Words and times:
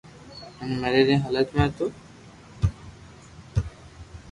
ھين 0.59 0.71
مريا 0.81 1.03
ري 1.07 1.15
حالت 1.23 1.47
۾ 1.55 1.65
ھتو 1.67 1.85